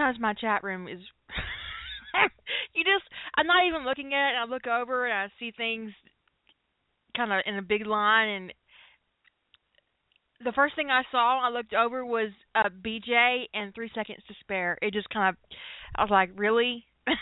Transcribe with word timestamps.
sometimes 0.00 0.20
my 0.20 0.34
chat 0.34 0.62
room 0.64 0.88
is 0.88 0.98
you 2.74 2.84
just 2.84 3.04
I'm 3.34 3.46
not 3.46 3.66
even 3.66 3.84
looking 3.84 4.14
at 4.14 4.32
it 4.32 4.36
I 4.40 4.44
look 4.44 4.66
over 4.66 5.04
and 5.04 5.12
I 5.12 5.28
see 5.38 5.52
things 5.56 5.92
kind 7.16 7.32
of 7.32 7.40
in 7.46 7.56
a 7.56 7.62
big 7.62 7.86
line 7.86 8.28
and 8.28 8.52
the 10.42 10.52
first 10.52 10.74
thing 10.74 10.88
I 10.90 11.02
saw 11.10 11.40
I 11.40 11.50
looked 11.50 11.74
over 11.74 12.04
was 12.04 12.30
uh 12.54 12.70
BJ 12.84 13.44
and 13.52 13.74
3 13.74 13.90
seconds 13.94 14.22
to 14.28 14.34
spare. 14.40 14.78
It 14.80 14.94
just 14.94 15.10
kind 15.10 15.28
of 15.28 15.58
I 15.94 16.02
was 16.02 16.10
like, 16.10 16.30
"Really?" 16.34 16.84
and 17.06 17.16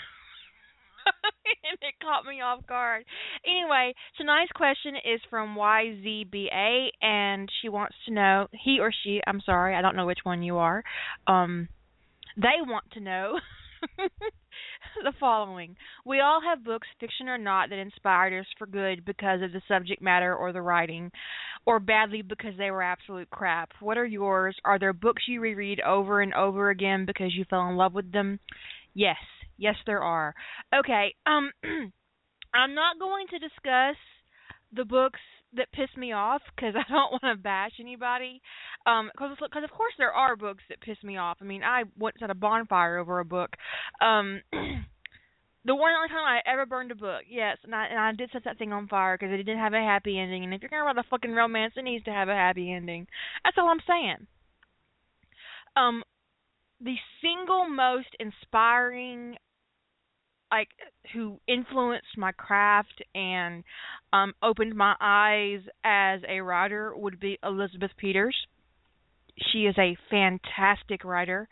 it 1.80 1.95
caught 2.01 2.26
me 2.26 2.40
off 2.40 2.65
guard. 2.66 3.04
Anyway, 3.45 3.95
tonight's 4.16 4.52
question 4.52 4.95
is 4.96 5.20
from 5.30 5.56
YZBA, 5.56 6.88
and 7.02 7.48
she 7.60 7.68
wants 7.68 7.96
to 8.06 8.12
know 8.12 8.46
he 8.52 8.79
or 8.79 8.92
she. 9.02 9.20
I'm 9.26 9.40
sorry, 9.40 9.74
I 9.74 9.82
don't 9.82 9.96
know 9.96 10.06
which 10.06 10.20
one 10.23 10.42
you 10.42 10.59
are. 10.59 10.84
Um, 11.26 11.68
they 12.41 12.62
want 12.62 12.84
to 12.92 13.01
know 13.01 13.38
the 15.05 15.12
following. 15.19 15.77
We 16.05 16.20
all 16.20 16.41
have 16.41 16.65
books, 16.65 16.87
fiction 17.01 17.29
or 17.29 17.38
not, 17.38 17.70
that 17.70 17.79
inspired 17.79 18.38
us 18.38 18.46
for 18.59 18.66
good 18.66 19.05
because 19.05 19.42
of 19.42 19.52
the 19.52 19.62
subject 19.69 20.01
matter 20.01 20.34
or 20.34 20.52
the 20.52 20.62
writing, 20.62 21.10
or 21.66 21.80
badly 21.80 22.23
because 22.23 22.55
they 22.56 22.70
were 22.70 22.82
absolute 22.82 23.29
crap. 23.30 23.70
What 23.80 23.98
are 23.98 24.06
yours? 24.06 24.56
Are 24.65 24.79
there 24.79 24.93
books 24.93 25.24
you 25.29 25.41
reread 25.41 25.80
over 25.80 26.21
and 26.21 26.32
over 26.35 26.71
again 26.71 27.04
because 27.07 27.35
you 27.35 27.45
fell 27.51 27.68
in 27.68 27.77
love 27.77 27.95
with 27.95 28.10
them? 28.12 28.38
Yes. 28.95 29.16
Yes, 29.59 29.74
there 29.87 30.02
are. 30.02 30.34
Okay, 30.74 31.15
um 31.27 31.51
I'm 32.55 32.74
not 32.74 32.99
going 32.99 33.27
to 33.30 33.38
discuss 33.38 33.96
the 34.73 34.84
books 34.84 35.21
that 35.54 35.73
piss 35.73 35.88
me 35.96 36.13
off 36.13 36.43
because 36.54 36.74
I 36.77 36.91
don't 36.91 37.13
want 37.13 37.24
to 37.24 37.43
bash 37.43 37.73
anybody. 37.80 38.41
Um, 38.87 39.10
because 39.13 39.37
because 39.41 39.65
of 39.65 39.71
course 39.71 39.95
there 39.99 40.13
are 40.13 40.37
books 40.37 40.63
that 40.68 40.80
piss 40.80 40.99
me 41.02 41.16
off. 41.16 41.38
I 41.40 41.45
mean, 41.45 41.63
I 41.63 41.85
once 41.99 42.16
had 42.21 42.30
a 42.30 42.35
bonfire 42.35 42.99
over 42.99 43.21
a 43.21 43.24
book. 43.24 43.51
Um, 44.01 44.43
the 44.52 45.74
one 45.74 45.93
only 45.93 46.09
time 46.09 46.24
I 46.24 46.40
ever 46.51 46.66
burned 46.66 46.93
a 46.93 46.95
book, 46.95 47.23
yes, 47.29 47.59
and 47.65 47.74
I 47.74 47.87
and 47.87 47.99
I 47.99 48.13
did 48.13 48.30
set 48.32 48.45
that 48.45 48.59
thing 48.59 48.73
on 48.73 48.88
fire 48.88 49.16
because 49.18 49.32
it 49.32 49.38
didn't 49.38 49.59
have 49.59 49.74
a 49.74 49.79
happy 49.79 50.18
ending. 50.18 50.45
And 50.45 50.55
if 50.55 50.63
you're 50.63 50.71
gonna 50.71 50.85
write 50.85 50.99
a 50.99 51.05
fucking 51.10 51.32
romance, 51.32 51.74
it 51.77 51.85
needs 51.85 52.05
to 52.05 52.12
have 52.12 52.29
a 52.29 52.35
happy 52.35 52.73
ending. 52.73 53.07
That's 53.45 53.57
all 53.59 53.68
I'm 53.68 53.80
saying. 53.87 54.27
Um, 55.77 56.02
the 56.80 56.96
single 57.21 57.68
most 57.68 58.09
inspiring 58.18 59.37
like 60.51 60.68
who 61.13 61.38
influenced 61.46 62.16
my 62.16 62.32
craft 62.32 63.02
and 63.15 63.65
um 64.12 64.32
opened 64.43 64.75
my 64.75 64.94
eyes 65.00 65.60
as 65.84 66.21
a 66.28 66.41
writer 66.41 66.94
would 66.97 67.21
be 67.21 67.38
Elizabeth 67.43 67.91
Peters. 67.97 68.37
She 69.53 69.60
is 69.60 69.77
a 69.78 69.97
fantastic 70.10 71.05
writer. 71.05 71.49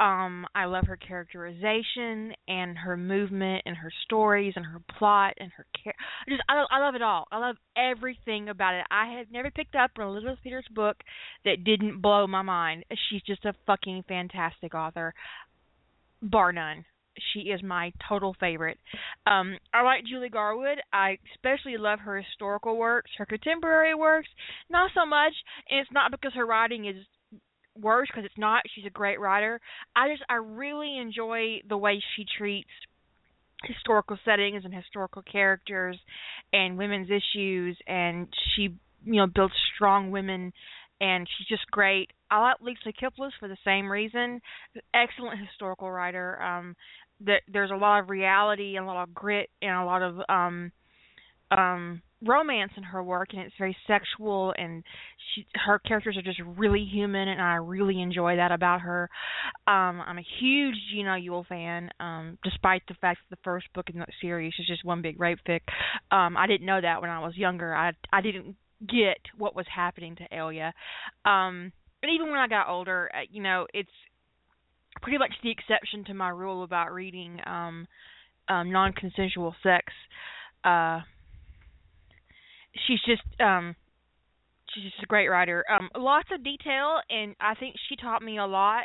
Um 0.00 0.46
I 0.54 0.64
love 0.64 0.86
her 0.86 0.96
characterization 0.96 2.32
and 2.48 2.76
her 2.78 2.96
movement 2.96 3.62
and 3.66 3.76
her 3.76 3.92
stories 4.04 4.54
and 4.56 4.64
her 4.66 4.80
plot 4.98 5.34
and 5.38 5.50
her 5.56 5.66
care. 5.82 5.94
Just 6.28 6.42
I 6.48 6.64
I 6.70 6.80
love 6.80 6.94
it 6.94 7.02
all. 7.02 7.26
I 7.30 7.38
love 7.38 7.56
everything 7.76 8.48
about 8.48 8.74
it. 8.74 8.86
I 8.90 9.18
have 9.18 9.26
never 9.30 9.50
picked 9.50 9.74
up 9.74 9.92
an 9.96 10.06
Elizabeth 10.06 10.38
Peters 10.42 10.66
book 10.74 10.96
that 11.44 11.64
didn't 11.64 12.00
blow 12.00 12.26
my 12.26 12.42
mind. 12.42 12.84
She's 13.10 13.22
just 13.22 13.44
a 13.44 13.54
fucking 13.66 14.04
fantastic 14.08 14.74
author. 14.74 15.14
Bar 16.22 16.52
none 16.52 16.84
she 17.32 17.40
is 17.50 17.62
my 17.62 17.92
total 18.08 18.34
favorite. 18.40 18.78
Um, 19.26 19.58
I 19.72 19.82
like 19.82 20.04
Julie 20.04 20.28
Garwood. 20.28 20.78
I 20.92 21.18
especially 21.34 21.76
love 21.76 22.00
her 22.00 22.20
historical 22.20 22.76
works. 22.76 23.10
Her 23.18 23.26
contemporary 23.26 23.94
works, 23.94 24.28
not 24.70 24.90
so 24.94 25.06
much. 25.06 25.32
And 25.70 25.80
it's 25.80 25.92
not 25.92 26.10
because 26.10 26.32
her 26.34 26.46
writing 26.46 26.86
is 26.86 26.96
worse, 27.78 28.08
because 28.08 28.24
it's 28.24 28.38
not. 28.38 28.62
She's 28.74 28.86
a 28.86 28.90
great 28.90 29.20
writer. 29.20 29.60
I 29.94 30.08
just 30.08 30.22
I 30.28 30.34
really 30.34 30.98
enjoy 30.98 31.60
the 31.68 31.76
way 31.76 32.02
she 32.16 32.24
treats 32.38 32.68
historical 33.64 34.18
settings 34.24 34.64
and 34.64 34.74
historical 34.74 35.22
characters 35.22 35.96
and 36.52 36.76
women's 36.76 37.08
issues, 37.08 37.76
and 37.86 38.28
she 38.54 38.74
you 39.04 39.16
know 39.16 39.26
builds 39.26 39.54
strong 39.74 40.10
women 40.10 40.52
and 41.02 41.26
she's 41.36 41.48
just 41.48 41.68
great. 41.70 42.10
I 42.32 42.40
like 42.40 42.56
Lisa 42.62 42.92
Kleypas 42.98 43.32
for 43.38 43.46
the 43.46 43.58
same 43.62 43.92
reason. 43.92 44.40
Excellent 44.94 45.38
historical 45.38 45.90
writer. 45.90 46.40
Um, 46.40 46.74
there's 47.52 47.70
a 47.70 47.76
lot 47.76 48.00
of 48.00 48.10
reality 48.10 48.76
and 48.76 48.84
a 48.84 48.88
lot 48.88 49.02
of 49.02 49.14
grit 49.14 49.50
and 49.60 49.72
a 49.72 49.84
lot 49.84 50.02
of 50.02 50.16
um 50.28 50.72
um 51.50 52.02
romance 52.24 52.72
in 52.76 52.82
her 52.82 53.02
work 53.02 53.28
and 53.32 53.42
it's 53.42 53.54
very 53.58 53.76
sexual 53.86 54.54
and 54.56 54.82
she 55.34 55.46
her 55.54 55.78
characters 55.80 56.16
are 56.16 56.22
just 56.22 56.40
really 56.56 56.84
human 56.84 57.28
and 57.28 57.40
I 57.40 57.54
really 57.56 58.00
enjoy 58.00 58.36
that 58.36 58.50
about 58.50 58.80
her. 58.80 59.10
Um 59.66 60.00
I'm 60.00 60.18
a 60.18 60.26
huge 60.40 60.76
Jean 60.90 61.06
Auel 61.06 61.46
fan, 61.46 61.90
um, 62.00 62.38
despite 62.42 62.82
the 62.88 62.94
fact 62.94 63.20
that 63.28 63.36
the 63.36 63.42
first 63.44 63.66
book 63.74 63.90
in 63.92 63.98
the 63.98 64.06
series 64.20 64.54
is 64.58 64.66
just 64.66 64.84
one 64.84 65.02
big 65.02 65.20
rape 65.20 65.38
fic. 65.46 65.60
Um 66.10 66.36
I 66.36 66.46
didn't 66.46 66.66
know 66.66 66.80
that 66.80 67.00
when 67.00 67.10
I 67.10 67.20
was 67.20 67.36
younger. 67.36 67.74
I 67.74 67.92
I 68.12 68.20
didn't 68.20 68.56
get 68.88 69.18
what 69.36 69.54
was 69.54 69.66
happening 69.72 70.16
to 70.16 70.28
Ayla. 70.28 70.72
Um 71.24 71.72
and 72.02 72.10
even 72.12 72.30
when 72.30 72.40
I 72.40 72.48
got 72.48 72.68
older, 72.68 73.10
uh, 73.14 73.20
you 73.30 73.42
know, 73.42 73.66
it's 73.72 73.90
pretty 75.00 75.18
much 75.18 75.32
the 75.42 75.50
exception 75.50 76.04
to 76.04 76.14
my 76.14 76.28
rule 76.28 76.64
about 76.64 76.92
reading 76.92 77.40
um 77.46 77.86
um 78.48 78.70
non-consensual 78.70 79.54
sex. 79.62 79.86
Uh 80.64 81.00
she's 82.86 83.00
just 83.06 83.22
um 83.40 83.74
she's 84.72 84.84
just 84.84 85.02
a 85.02 85.06
great 85.06 85.28
writer. 85.28 85.64
Um 85.70 85.88
lots 85.96 86.28
of 86.32 86.44
detail 86.44 87.00
and 87.08 87.34
i 87.40 87.54
think 87.54 87.76
she 87.88 87.96
taught 87.96 88.22
me 88.22 88.38
a 88.38 88.46
lot 88.46 88.84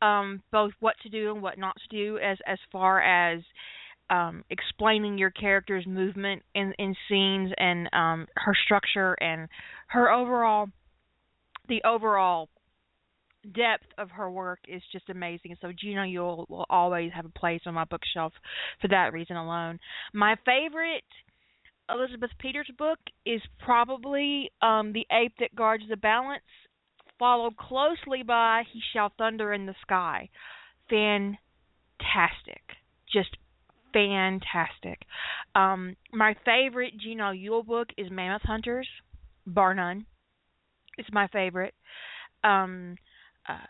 um 0.00 0.42
both 0.50 0.72
what 0.80 0.96
to 1.02 1.08
do 1.08 1.32
and 1.32 1.42
what 1.42 1.58
not 1.58 1.76
to 1.76 1.96
do 1.96 2.18
as 2.18 2.38
as 2.46 2.58
far 2.70 3.00
as 3.00 3.42
um 4.10 4.44
explaining 4.50 5.18
your 5.18 5.30
character's 5.30 5.86
movement 5.86 6.42
in 6.54 6.72
in 6.78 6.94
scenes 7.08 7.52
and 7.58 7.88
um 7.92 8.26
her 8.36 8.54
structure 8.64 9.14
and 9.20 9.48
her 9.88 10.10
overall 10.10 10.66
the 11.68 11.82
overall 11.84 12.48
depth 13.54 13.86
of 13.98 14.10
her 14.10 14.30
work 14.30 14.60
is 14.68 14.82
just 14.92 15.08
amazing. 15.10 15.56
So 15.60 15.72
Jean 15.76 15.96
Auel 15.96 16.48
will 16.48 16.66
always 16.70 17.12
have 17.14 17.24
a 17.24 17.38
place 17.38 17.62
on 17.66 17.74
my 17.74 17.84
bookshelf 17.84 18.32
for 18.80 18.88
that 18.88 19.12
reason 19.12 19.36
alone. 19.36 19.78
My 20.12 20.36
favorite 20.44 21.04
Elizabeth 21.90 22.30
Peters 22.38 22.70
book 22.78 22.98
is 23.26 23.40
probably 23.58 24.50
um 24.62 24.92
The 24.92 25.06
Ape 25.10 25.34
That 25.40 25.54
Guards 25.54 25.84
the 25.88 25.96
Balance, 25.96 26.42
followed 27.18 27.56
closely 27.56 28.22
by 28.22 28.62
He 28.72 28.80
Shall 28.92 29.12
Thunder 29.18 29.52
in 29.52 29.66
the 29.66 29.74
Sky. 29.82 30.28
Fantastic. 30.88 32.62
Just 33.12 33.36
fantastic. 33.92 35.00
Um 35.54 35.96
my 36.12 36.34
favorite 36.44 36.94
Jean 36.98 37.18
Auel 37.18 37.66
book 37.66 37.88
is 37.98 38.10
Mammoth 38.10 38.42
Hunters, 38.42 38.88
bar 39.46 39.74
none. 39.74 40.06
It's 40.96 41.10
my 41.12 41.26
favorite. 41.28 41.74
Um 42.44 42.96
uh, 43.48 43.66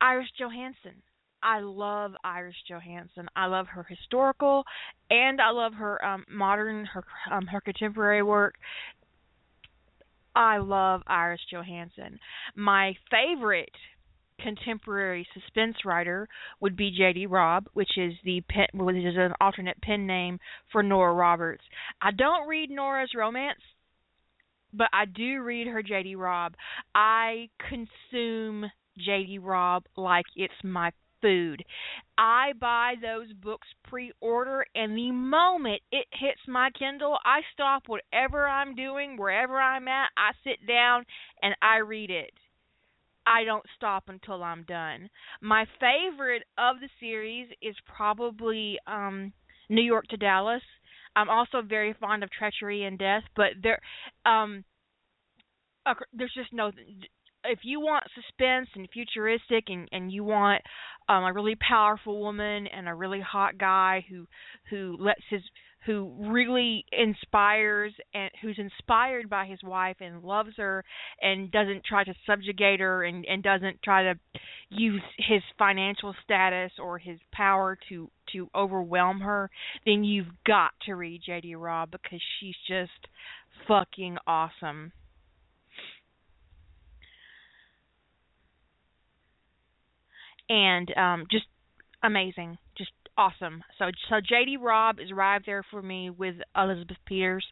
Iris 0.00 0.28
Johansen. 0.38 1.02
I 1.42 1.60
love 1.60 2.12
Iris 2.24 2.56
Johansen. 2.68 3.26
I 3.36 3.46
love 3.46 3.66
her 3.68 3.82
historical 3.84 4.64
and 5.10 5.40
I 5.40 5.50
love 5.50 5.74
her 5.74 6.02
um 6.02 6.24
modern 6.30 6.86
her 6.86 7.04
um 7.30 7.46
her 7.46 7.60
contemporary 7.60 8.22
work. 8.22 8.54
I 10.34 10.58
love 10.58 11.02
Iris 11.06 11.42
Johansen. 11.52 12.18
My 12.56 12.94
favorite 13.10 13.70
contemporary 14.40 15.26
suspense 15.32 15.76
writer 15.84 16.28
would 16.60 16.76
be 16.76 16.90
J.D. 16.96 17.26
Robb, 17.26 17.66
which 17.74 17.96
is 17.96 18.14
the 18.24 18.42
pen, 18.48 18.66
which 18.74 18.96
is 18.96 19.14
an 19.16 19.32
alternate 19.40 19.80
pen 19.80 20.06
name 20.06 20.38
for 20.72 20.82
Nora 20.82 21.12
Roberts. 21.12 21.62
I 22.00 22.10
don't 22.10 22.48
read 22.48 22.70
Nora's 22.70 23.12
romance, 23.14 23.60
but 24.72 24.88
I 24.92 25.04
do 25.04 25.42
read 25.42 25.68
her 25.68 25.82
J.D. 25.82 26.16
Robb. 26.16 26.54
I 26.94 27.48
consume 27.68 28.70
JD 28.98 29.38
Robb 29.42 29.84
like 29.96 30.26
it's 30.36 30.54
my 30.62 30.90
food. 31.20 31.64
I 32.18 32.52
buy 32.60 32.94
those 33.00 33.32
books 33.32 33.66
pre 33.84 34.12
order, 34.20 34.64
and 34.74 34.96
the 34.96 35.10
moment 35.10 35.80
it 35.90 36.06
hits 36.12 36.40
my 36.46 36.70
Kindle, 36.78 37.18
I 37.24 37.40
stop 37.52 37.84
whatever 37.86 38.46
I'm 38.46 38.74
doing, 38.74 39.16
wherever 39.16 39.60
I'm 39.60 39.88
at, 39.88 40.10
I 40.16 40.32
sit 40.44 40.66
down 40.66 41.04
and 41.42 41.54
I 41.62 41.78
read 41.78 42.10
it. 42.10 42.32
I 43.26 43.44
don't 43.44 43.64
stop 43.74 44.04
until 44.08 44.42
I'm 44.42 44.64
done. 44.64 45.08
My 45.40 45.64
favorite 45.80 46.44
of 46.58 46.76
the 46.80 46.90
series 47.00 47.48
is 47.62 47.74
probably 47.86 48.78
um 48.86 49.32
New 49.70 49.82
York 49.82 50.06
to 50.08 50.18
Dallas. 50.18 50.62
I'm 51.16 51.30
also 51.30 51.62
very 51.62 51.94
fond 51.98 52.22
of 52.22 52.30
Treachery 52.30 52.84
in 52.84 52.98
Death, 52.98 53.22
but 53.34 53.52
there 53.62 53.80
um 54.26 54.64
there's 56.12 56.34
just 56.34 56.52
no 56.52 56.70
if 57.44 57.60
you 57.62 57.80
want 57.80 58.04
suspense 58.14 58.68
and 58.74 58.88
futuristic 58.92 59.64
and 59.68 59.88
and 59.92 60.12
you 60.12 60.24
want 60.24 60.62
um 61.08 61.24
a 61.24 61.32
really 61.32 61.56
powerful 61.56 62.20
woman 62.20 62.66
and 62.66 62.88
a 62.88 62.94
really 62.94 63.20
hot 63.20 63.58
guy 63.58 64.04
who 64.08 64.26
who 64.70 64.96
lets 64.98 65.22
his 65.30 65.42
who 65.86 66.10
really 66.30 66.84
inspires 66.92 67.92
and 68.14 68.30
who's 68.40 68.58
inspired 68.58 69.28
by 69.28 69.44
his 69.44 69.62
wife 69.62 69.96
and 70.00 70.22
loves 70.22 70.52
her 70.56 70.82
and 71.20 71.50
doesn't 71.52 71.84
try 71.84 72.02
to 72.02 72.14
subjugate 72.26 72.80
her 72.80 73.04
and 73.04 73.24
and 73.26 73.42
doesn't 73.42 73.82
try 73.82 74.02
to 74.02 74.14
use 74.70 75.02
his 75.18 75.42
financial 75.58 76.14
status 76.24 76.72
or 76.82 76.98
his 76.98 77.18
power 77.32 77.76
to 77.88 78.10
to 78.32 78.48
overwhelm 78.54 79.20
her 79.20 79.50
then 79.84 80.04
you've 80.04 80.32
got 80.46 80.70
to 80.86 80.94
read 80.94 81.20
JD 81.28 81.54
Robb 81.58 81.90
because 81.90 82.20
she's 82.40 82.56
just 82.66 83.08
fucking 83.68 84.16
awesome 84.26 84.92
and 90.48 90.92
um 90.96 91.26
just 91.30 91.46
amazing 92.02 92.58
just 92.76 92.90
awesome. 93.16 93.62
So 93.78 93.86
so 94.08 94.16
JD 94.16 94.56
Robb 94.60 94.98
is 95.00 95.12
right 95.12 95.40
there 95.46 95.64
for 95.70 95.82
me 95.82 96.10
with 96.10 96.36
Elizabeth 96.56 96.96
Peters. 97.06 97.44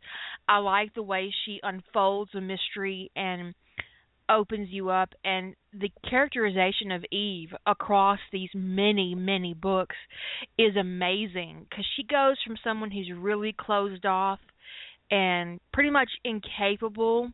I 0.49 0.59
like 0.59 0.95
the 0.95 1.03
way 1.03 1.33
she 1.45 1.61
unfolds 1.63 2.35
a 2.35 2.41
mystery 2.41 3.11
and 3.15 3.55
opens 4.29 4.69
you 4.71 4.89
up 4.89 5.11
and 5.25 5.55
the 5.73 5.91
characterization 6.09 6.93
of 6.93 7.05
Eve 7.11 7.51
across 7.67 8.21
these 8.33 8.49
many 8.55 9.15
many 9.15 9.53
books 9.53 9.97
is 10.57 10.77
amazing 10.77 11.67
cuz 11.75 11.85
she 11.97 12.05
goes 12.05 12.41
from 12.43 12.57
someone 12.63 12.91
who's 12.91 13.11
really 13.13 13.53
closed 13.53 14.07
off 14.07 14.41
and 15.11 15.61
pretty 15.73 15.91
much 15.91 16.09
incapable 16.25 17.33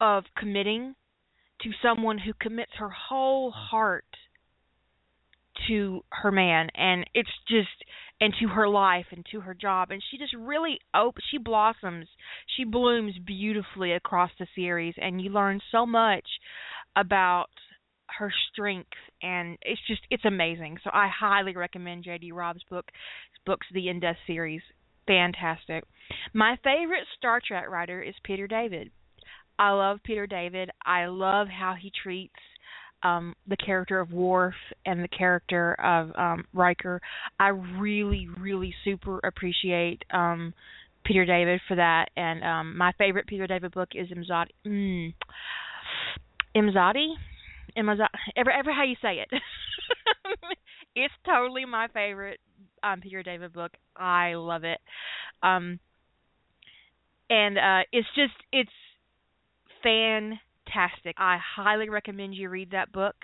of 0.00 0.24
committing 0.36 0.96
to 1.62 1.70
someone 1.82 2.18
who 2.18 2.32
commits 2.38 2.72
her 2.78 2.90
whole 2.90 3.50
heart 3.50 4.04
to 5.68 6.04
her 6.10 6.30
man 6.30 6.68
and 6.74 7.08
it's 7.14 7.30
just 7.48 7.68
and 8.20 8.32
to 8.40 8.48
her 8.48 8.68
life 8.68 9.06
and 9.10 9.24
to 9.30 9.40
her 9.40 9.54
job. 9.54 9.90
And 9.90 10.02
she 10.10 10.18
just 10.18 10.34
really 10.34 10.78
op- 10.94 11.18
she 11.30 11.38
blossoms 11.38 12.06
she 12.56 12.64
blooms 12.64 13.14
beautifully 13.24 13.92
across 13.92 14.30
the 14.38 14.46
series 14.54 14.94
and 14.98 15.20
you 15.20 15.30
learn 15.30 15.60
so 15.72 15.86
much 15.86 16.26
about 16.94 17.50
her 18.18 18.32
strength 18.52 18.96
and 19.22 19.58
it's 19.62 19.80
just 19.86 20.02
it's 20.10 20.24
amazing. 20.24 20.78
So 20.84 20.90
i 20.92 21.08
highly 21.08 21.54
recommend 21.56 22.04
jd 22.04 22.30
robb's 22.32 22.62
book 22.70 22.86
books 23.44 23.66
the 23.72 23.88
in 23.88 24.00
death 24.00 24.16
series. 24.26 24.62
Fantastic. 25.06 25.84
My 26.34 26.56
favorite 26.64 27.06
star 27.16 27.40
trek 27.46 27.68
writer 27.68 28.02
is 28.02 28.14
peter 28.24 28.46
david 28.46 28.90
i 29.58 29.70
love 29.70 29.98
peter 30.04 30.26
david 30.26 30.70
i 30.84 31.06
love 31.06 31.48
how 31.48 31.74
he 31.80 31.90
treats 32.02 32.34
um 33.02 33.34
the 33.46 33.56
character 33.56 34.00
of 34.00 34.12
Worf 34.12 34.54
and 34.84 35.02
the 35.02 35.08
character 35.08 35.74
of 35.74 36.10
um 36.16 36.44
Riker. 36.52 37.00
I 37.38 37.48
really 37.48 38.28
really 38.40 38.74
super 38.84 39.18
appreciate 39.20 40.02
um 40.10 40.54
Peter 41.04 41.24
David 41.24 41.60
for 41.68 41.76
that 41.76 42.06
and 42.16 42.42
um 42.42 42.76
my 42.76 42.92
favorite 42.98 43.26
Peter 43.26 43.46
David 43.46 43.72
book 43.72 43.90
is 43.94 44.08
Imzadi 44.08 44.48
mm, 44.66 45.14
Imzadi 46.56 47.08
Imzadi 47.76 48.06
ever 48.36 48.50
ever 48.50 48.72
how 48.72 48.84
you 48.84 48.96
say 49.02 49.18
it. 49.20 49.28
it's 50.96 51.14
totally 51.24 51.64
my 51.64 51.88
favorite 51.88 52.40
um 52.82 53.00
Peter 53.00 53.22
David 53.22 53.52
book. 53.52 53.72
I 53.96 54.34
love 54.34 54.64
it. 54.64 54.80
Um 55.42 55.78
and 57.28 57.58
uh 57.58 57.82
it's 57.92 58.08
just 58.16 58.34
it's 58.52 58.70
fantastic. 59.86 61.14
I 61.18 61.38
highly 61.56 61.88
recommend 61.88 62.34
you 62.34 62.48
read 62.48 62.72
that 62.72 62.92
book. 62.92 63.14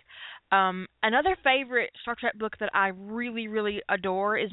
Um, 0.52 0.86
another 1.02 1.36
favorite 1.42 1.90
Star 2.02 2.14
Trek 2.18 2.38
book 2.38 2.52
that 2.60 2.70
I 2.74 2.88
really, 2.88 3.48
really 3.48 3.80
adore 3.88 4.36
is 4.36 4.50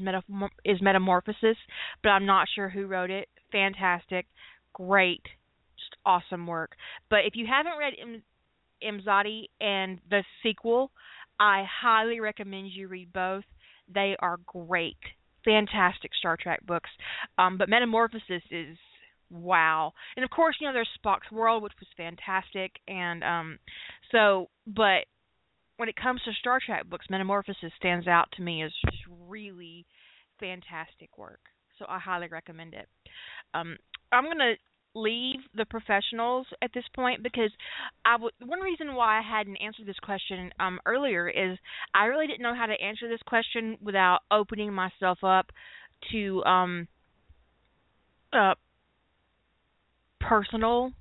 is 0.66 0.82
Metamorphosis, 0.82 1.58
but 2.02 2.10
I'm 2.10 2.26
not 2.26 2.48
sure 2.54 2.70
who 2.70 2.88
wrote 2.88 3.12
it. 3.12 3.28
Fantastic, 3.52 4.26
great, 4.74 5.24
just 5.78 5.96
awesome 6.06 6.48
work. 6.48 6.72
But 7.10 7.20
if 7.26 7.34
you 7.36 7.46
haven't 7.48 7.78
read 7.78 7.94
Im- 8.02 8.24
Imzadi 8.82 9.46
and 9.60 10.00
the 10.10 10.24
sequel, 10.42 10.92
I 11.40 11.66
highly 11.82 12.20
recommend 12.20 12.72
you 12.72 12.88
read 12.88 13.14
both. 13.14 13.44
They 13.94 14.16
are 14.20 14.38
great, 14.46 14.98
fantastic 15.44 16.12
Star 16.18 16.38
Trek 16.42 16.66
books. 16.66 16.90
Um, 17.38 17.58
but 17.58 17.70
Metamorphosis 17.70 18.44
is 18.50 18.78
wow. 19.30 19.94
And 20.16 20.24
of 20.24 20.32
course, 20.32 20.56
you 20.60 20.68
know, 20.68 20.74
there's 20.74 20.90
Spock's 21.04 21.32
World, 21.32 21.64
which 21.64 21.74
was 21.80 21.88
fantastic, 21.96 22.72
and 22.88 23.24
um, 23.24 23.60
so, 24.12 24.50
but 24.68 25.06
when 25.78 25.90
it 25.90 25.96
comes 25.96 26.22
to 26.26 26.32
Star 26.40 26.60
Trek 26.66 26.90
books, 26.90 27.06
Metamorphosis 27.10 27.72
stands 27.78 28.08
out 28.08 28.28
to 28.34 28.42
me 28.42 28.64
as 28.64 28.72
just 28.86 29.04
really 29.28 29.86
fantastic 30.40 31.18
work. 31.18 31.40
So 31.78 31.86
I 31.88 32.00
highly 32.00 32.28
recommend 32.28 32.74
it. 32.74 32.88
Um, 33.54 33.78
I'm 34.12 34.26
gonna 34.26 34.56
leave 34.96 35.40
the 35.56 35.66
professionals 35.66 36.48
at 36.62 36.72
this 36.74 36.84
point 36.96 37.24
because 37.24 37.52
I 38.06 38.14
w- 38.14 38.32
one 38.46 38.60
reason 38.60 38.96
why 38.96 39.20
I 39.20 39.22
hadn't 39.22 39.58
answered 39.58 39.86
this 39.86 40.00
question 40.02 40.52
um, 40.60 40.80
earlier 40.86 41.30
is 41.30 41.58
I 41.94 42.06
really 42.06 42.28
didn't 42.28 42.42
know 42.42 42.56
how 42.56 42.66
to 42.66 42.82
answer 42.82 43.08
this 43.08 43.22
question 43.26 43.78
without 43.82 44.20
opening 44.32 44.74
myself 44.74 45.20
up 45.24 45.52
to 46.12 46.44
um, 46.44 46.88
uh, 48.34 48.56
personal 50.20 50.92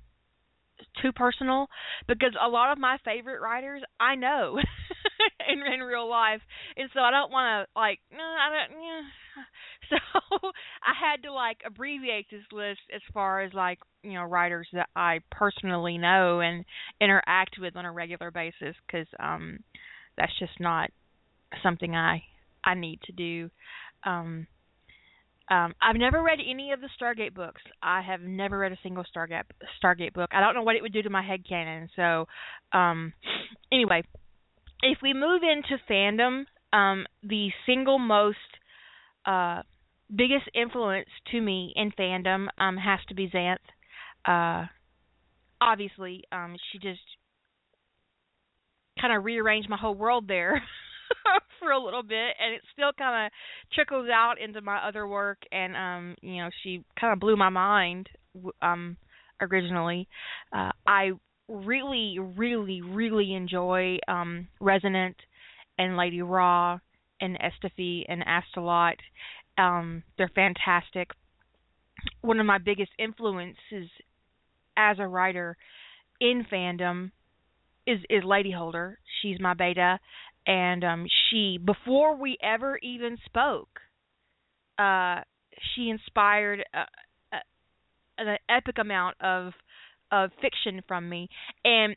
too 1.01 1.11
personal 1.11 1.67
because 2.07 2.33
a 2.41 2.47
lot 2.47 2.71
of 2.71 2.77
my 2.77 2.97
favorite 3.03 3.41
writers 3.41 3.81
I 3.99 4.15
know 4.15 4.57
in 5.49 5.73
in 5.73 5.79
real 5.81 6.09
life 6.09 6.41
and 6.77 6.89
so 6.93 7.01
I 7.01 7.11
don't 7.11 7.31
want 7.31 7.67
to 7.67 7.79
like 7.79 7.99
no 8.11 8.23
I 8.23 8.49
don't 8.49 8.81
yeah. 8.81 9.01
so 9.89 10.49
I 10.83 10.93
had 10.99 11.23
to 11.23 11.33
like 11.33 11.57
abbreviate 11.65 12.27
this 12.31 12.43
list 12.51 12.81
as 12.93 13.01
far 13.13 13.41
as 13.41 13.53
like 13.53 13.79
you 14.03 14.13
know 14.13 14.23
writers 14.23 14.67
that 14.73 14.89
I 14.95 15.19
personally 15.31 15.97
know 15.97 16.39
and 16.41 16.65
interact 17.01 17.57
with 17.59 17.75
on 17.75 17.85
a 17.85 17.91
regular 17.91 18.31
basis 18.31 18.75
cuz 18.89 19.07
um 19.19 19.59
that's 20.17 20.37
just 20.39 20.59
not 20.59 20.89
something 21.63 21.95
I 21.95 22.23
I 22.63 22.73
need 22.75 23.01
to 23.03 23.11
do 23.11 23.49
um 24.03 24.47
um, 25.49 25.73
I've 25.81 25.95
never 25.95 26.21
read 26.21 26.39
any 26.47 26.71
of 26.71 26.81
the 26.81 26.89
Stargate 27.01 27.33
books. 27.33 27.61
I 27.81 28.01
have 28.01 28.21
never 28.21 28.59
read 28.59 28.71
a 28.71 28.77
single 28.83 29.03
Stargate 29.03 29.43
Stargate 29.83 30.13
book. 30.13 30.29
I 30.31 30.41
don't 30.41 30.53
know 30.53 30.61
what 30.63 30.75
it 30.75 30.81
would 30.81 30.93
do 30.93 31.01
to 31.01 31.09
my 31.09 31.23
head 31.23 31.47
canon. 31.47 31.89
So, 31.95 32.27
um, 32.71 33.13
anyway, 33.71 34.03
if 34.83 34.99
we 35.01 35.13
move 35.13 35.41
into 35.43 35.81
fandom, 35.89 36.43
um, 36.71 37.07
the 37.23 37.49
single 37.65 37.97
most 37.97 38.37
uh, 39.25 39.63
biggest 40.15 40.45
influence 40.53 41.09
to 41.31 41.41
me 41.41 41.73
in 41.75 41.91
fandom 41.91 42.47
um, 42.59 42.77
has 42.77 42.99
to 43.09 43.15
be 43.15 43.29
Xanth. 43.29 43.57
Uh, 44.25 44.67
obviously, 45.59 46.23
um, 46.31 46.55
she 46.71 46.77
just 46.77 46.99
kind 49.01 49.15
of 49.15 49.23
rearranged 49.23 49.69
my 49.69 49.77
whole 49.77 49.95
world 49.95 50.27
there. 50.27 50.61
for 51.59 51.71
a 51.71 51.83
little 51.83 52.03
bit 52.03 52.35
and 52.39 52.53
it 52.53 52.61
still 52.73 52.91
kind 52.97 53.25
of 53.25 53.31
trickles 53.73 54.09
out 54.09 54.35
into 54.43 54.61
my 54.61 54.77
other 54.77 55.07
work 55.07 55.39
and 55.51 55.75
um 55.75 56.15
you 56.21 56.37
know 56.41 56.49
she 56.63 56.83
kind 56.99 57.13
of 57.13 57.19
blew 57.19 57.35
my 57.35 57.49
mind 57.49 58.09
um 58.61 58.97
originally. 59.41 60.07
Uh 60.55 60.71
i 60.87 61.11
really 61.47 62.17
really 62.19 62.81
really 62.81 63.33
enjoy 63.33 63.97
um 64.07 64.47
resonant 64.59 65.15
and 65.77 65.97
lady 65.97 66.21
ra 66.21 66.77
and 67.21 67.37
estefy 67.39 68.03
and 68.07 68.23
astolat 68.25 68.95
um 69.57 70.03
they're 70.17 70.31
fantastic. 70.35 71.09
One 72.21 72.39
of 72.39 72.45
my 72.45 72.59
biggest 72.59 72.91
influences 72.97 73.89
as 74.77 74.97
a 74.99 75.07
writer 75.07 75.57
in 76.21 76.45
fandom 76.51 77.11
is 77.85 77.99
is 78.09 78.23
Lady 78.23 78.51
Holder. 78.51 78.99
She's 79.21 79.39
my 79.39 79.53
beta, 79.53 79.99
and 80.47 80.83
um 80.83 81.05
she 81.29 81.57
before 81.57 82.15
we 82.15 82.37
ever 82.41 82.77
even 82.81 83.17
spoke 83.25 83.79
uh 84.77 85.21
she 85.75 85.89
inspired 85.89 86.63
a, 86.73 86.79
a, 87.35 87.37
an 88.17 88.37
epic 88.49 88.77
amount 88.79 89.15
of 89.21 89.53
of 90.11 90.31
fiction 90.41 90.81
from 90.87 91.07
me. 91.07 91.29
And 91.63 91.95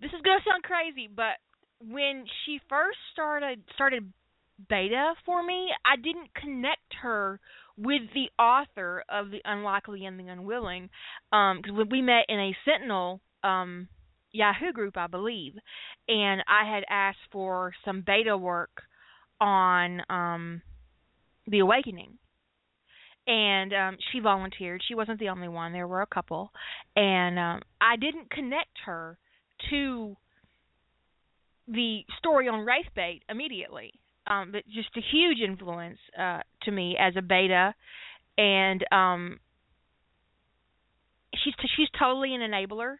this 0.00 0.10
is 0.10 0.20
going 0.22 0.38
to 0.38 0.44
sound 0.48 0.62
crazy 0.62 1.08
but 1.14 1.38
when 1.80 2.24
she 2.44 2.58
first 2.68 2.98
started 3.12 3.62
started 3.74 4.12
beta 4.68 5.14
for 5.24 5.42
me 5.42 5.68
i 5.86 5.94
didn't 5.96 6.34
connect 6.34 6.94
her 7.02 7.38
with 7.76 8.02
the 8.12 8.28
author 8.42 9.04
of 9.08 9.30
the 9.30 9.40
unlikely 9.44 10.04
and 10.04 10.18
the 10.18 10.26
unwilling 10.26 10.90
um 11.32 11.62
when 11.68 11.88
we 11.88 12.02
met 12.02 12.24
in 12.28 12.40
a 12.40 12.56
sentinel 12.64 13.20
um 13.44 13.86
Yahoo 14.32 14.72
group, 14.72 14.96
I 14.96 15.06
believe, 15.06 15.54
and 16.08 16.42
I 16.48 16.64
had 16.72 16.84
asked 16.90 17.18
for 17.32 17.72
some 17.84 18.02
beta 18.06 18.36
work 18.36 18.82
on 19.40 20.02
um 20.10 20.62
The 21.46 21.60
Awakening. 21.60 22.18
And 23.26 23.72
um 23.74 23.96
she 24.12 24.20
volunteered. 24.20 24.82
She 24.86 24.94
wasn't 24.94 25.18
the 25.20 25.28
only 25.28 25.48
one. 25.48 25.72
There 25.72 25.86
were 25.88 26.02
a 26.02 26.06
couple. 26.06 26.50
And 26.96 27.38
um 27.38 27.62
I 27.80 27.96
didn't 27.96 28.30
connect 28.30 28.78
her 28.86 29.18
to 29.70 30.16
the 31.66 32.00
story 32.18 32.48
on 32.48 32.66
Wraithbait 32.66 33.20
immediately. 33.28 33.92
um, 34.28 34.52
but 34.52 34.62
just 34.68 34.88
a 34.96 35.00
huge 35.12 35.38
influence 35.40 35.98
uh, 36.18 36.40
to 36.62 36.70
me 36.70 36.96
as 36.98 37.14
a 37.16 37.22
beta, 37.22 37.74
and 38.36 38.84
um, 38.92 39.40
she's 41.44 41.54
t- 41.56 41.68
she's 41.76 41.88
totally 41.98 42.34
an 42.34 42.40
enabler. 42.40 42.96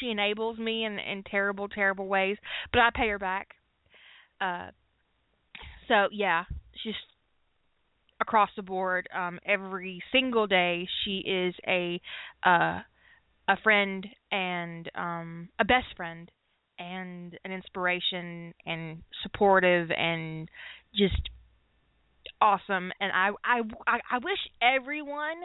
She 0.00 0.10
enables 0.10 0.58
me 0.58 0.84
in 0.84 0.98
in 0.98 1.22
terrible 1.24 1.68
terrible 1.68 2.06
ways, 2.06 2.36
but 2.72 2.80
I 2.80 2.90
pay 2.94 3.08
her 3.08 3.18
back. 3.18 3.48
Uh, 4.40 4.70
so 5.88 6.08
yeah, 6.10 6.44
she's 6.82 6.94
across 8.20 8.50
the 8.56 8.62
board. 8.62 9.08
Um, 9.14 9.38
every 9.46 10.02
single 10.12 10.46
day, 10.46 10.88
she 11.04 11.18
is 11.18 11.54
a 11.66 12.00
uh, 12.44 12.80
a 13.48 13.56
friend 13.62 14.06
and 14.30 14.90
um, 14.94 15.48
a 15.58 15.64
best 15.64 15.96
friend 15.96 16.30
and 16.78 17.38
an 17.44 17.52
inspiration 17.52 18.54
and 18.66 19.02
supportive 19.22 19.90
and 19.90 20.48
just 20.94 21.28
awesome 22.42 22.90
and 23.00 23.12
I 23.14 23.30
I 23.44 23.60
I 24.10 24.18
wish 24.18 24.38
everyone 24.60 25.38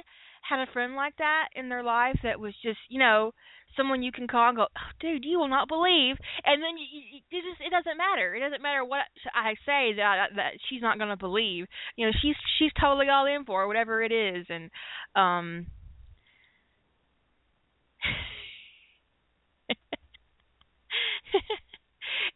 had 0.49 0.59
a 0.61 0.71
friend 0.71 0.95
like 0.95 1.15
that 1.17 1.49
in 1.55 1.69
their 1.69 1.83
life 1.83 2.17
that 2.23 2.39
was 2.39 2.53
just, 2.63 2.79
you 2.89 2.99
know, 2.99 3.31
someone 3.75 4.01
you 4.01 4.11
can 4.11 4.27
call 4.27 4.47
and 4.49 4.57
go, 4.57 4.63
oh, 4.65 4.89
dude, 4.99 5.25
you 5.25 5.37
will 5.37 5.49
not 5.49 5.67
believe, 5.67 6.15
and 6.45 6.63
then 6.63 6.77
you, 6.77 6.85
you, 6.89 7.19
you 7.29 7.41
just 7.41 7.61
it 7.61 7.69
doesn't 7.69 7.97
matter. 7.97 8.33
It 8.35 8.39
doesn't 8.39 8.61
matter 8.61 8.83
what 8.83 9.01
I 9.35 9.53
say 9.65 9.93
that 9.97 10.29
that 10.35 10.51
she's 10.69 10.81
not 10.81 10.97
going 10.97 11.09
to 11.09 11.17
believe. 11.17 11.65
You 11.95 12.07
know, 12.07 12.11
she's 12.21 12.35
she's 12.57 12.71
totally 12.79 13.07
all 13.09 13.25
in 13.25 13.45
for 13.45 13.67
whatever 13.67 14.01
it 14.03 14.11
is, 14.11 14.45
and 14.49 14.69
um. 15.15 15.67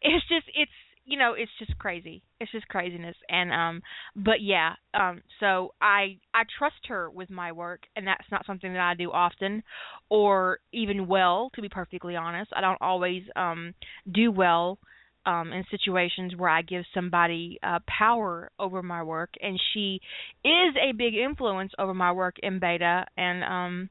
it's 0.02 0.26
just 0.28 0.46
it's 0.54 0.70
you 1.12 1.18
know 1.18 1.34
it's 1.36 1.52
just 1.58 1.78
crazy. 1.78 2.22
It's 2.40 2.50
just 2.50 2.66
craziness. 2.68 3.14
And 3.28 3.52
um 3.52 3.82
but 4.16 4.40
yeah 4.40 4.72
um 4.94 5.20
so 5.40 5.74
i 5.82 6.16
i 6.32 6.42
trust 6.58 6.86
her 6.88 7.10
with 7.10 7.28
my 7.28 7.52
work 7.52 7.82
and 7.94 8.06
that's 8.06 8.24
not 8.32 8.46
something 8.46 8.72
that 8.72 8.80
i 8.80 8.94
do 8.94 9.12
often 9.12 9.62
or 10.08 10.58
even 10.72 11.06
well 11.06 11.50
to 11.54 11.60
be 11.60 11.68
perfectly 11.68 12.16
honest. 12.16 12.50
I 12.56 12.62
don't 12.62 12.80
always 12.80 13.24
um 13.36 13.74
do 14.10 14.32
well 14.32 14.78
um 15.26 15.52
in 15.52 15.64
situations 15.70 16.34
where 16.34 16.48
i 16.48 16.62
give 16.62 16.84
somebody 16.94 17.58
uh 17.62 17.80
power 17.86 18.50
over 18.58 18.82
my 18.82 19.02
work. 19.02 19.34
And 19.42 19.60
she 19.74 20.00
is 20.42 20.74
a 20.82 20.92
big 20.96 21.14
influence 21.14 21.72
over 21.78 21.92
my 21.92 22.12
work 22.12 22.36
in 22.42 22.58
beta. 22.58 23.04
And 23.18 23.44
um 23.44 23.90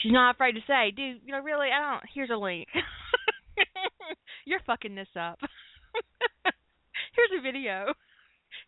she's 0.00 0.12
not 0.12 0.36
afraid 0.36 0.52
to 0.52 0.60
say 0.68 0.92
dude 0.92 1.20
you 1.24 1.32
know 1.32 1.40
really 1.42 1.66
i 1.76 1.90
don't 1.90 2.04
here's 2.14 2.30
a 2.30 2.36
link. 2.36 2.68
You're 4.46 4.60
fucking 4.66 4.94
this 4.94 5.08
up 5.18 5.40
Here's 7.16 7.40
a 7.40 7.42
video. 7.42 7.92